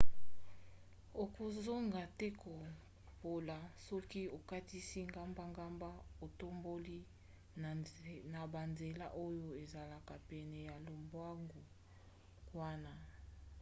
okozanga 1.23 2.01
te 2.17 2.27
kopola 2.41 3.57
soki 3.87 4.21
okatisi 4.37 5.01
gbagba 5.11 5.89
otamboli 6.25 6.99
na 8.33 8.41
banzela 8.53 9.07
oyo 9.25 9.49
ezala 9.63 9.97
pene 10.29 10.59
ya 10.69 10.75
lobwaku 10.85 11.59
wana 12.59 12.93